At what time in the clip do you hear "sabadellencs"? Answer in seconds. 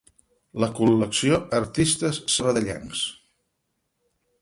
2.39-3.07